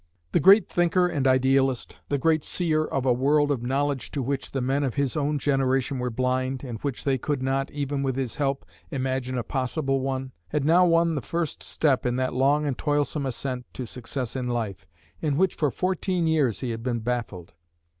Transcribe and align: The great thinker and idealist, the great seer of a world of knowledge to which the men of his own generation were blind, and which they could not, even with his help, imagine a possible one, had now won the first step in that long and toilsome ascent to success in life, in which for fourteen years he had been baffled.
The 0.31 0.39
great 0.39 0.67
thinker 0.67 1.05
and 1.05 1.27
idealist, 1.27 1.99
the 2.09 2.17
great 2.17 2.43
seer 2.43 2.85
of 2.85 3.05
a 3.05 3.13
world 3.13 3.51
of 3.51 3.61
knowledge 3.61 4.09
to 4.13 4.23
which 4.23 4.49
the 4.49 4.59
men 4.59 4.83
of 4.83 4.95
his 4.95 5.15
own 5.15 5.37
generation 5.37 5.99
were 5.99 6.09
blind, 6.09 6.63
and 6.63 6.79
which 6.79 7.03
they 7.03 7.19
could 7.19 7.43
not, 7.43 7.69
even 7.69 8.01
with 8.01 8.15
his 8.15 8.37
help, 8.37 8.65
imagine 8.89 9.37
a 9.37 9.43
possible 9.43 9.99
one, 10.01 10.31
had 10.47 10.65
now 10.65 10.87
won 10.87 11.13
the 11.13 11.21
first 11.21 11.61
step 11.61 12.03
in 12.03 12.15
that 12.15 12.33
long 12.33 12.65
and 12.65 12.79
toilsome 12.79 13.27
ascent 13.27 13.67
to 13.73 13.85
success 13.85 14.35
in 14.35 14.47
life, 14.47 14.87
in 15.21 15.37
which 15.37 15.53
for 15.53 15.69
fourteen 15.69 16.25
years 16.25 16.61
he 16.61 16.71
had 16.71 16.81
been 16.81 17.01
baffled. 17.01 17.53